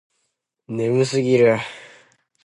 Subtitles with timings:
[0.67, 1.59] 眠すぎる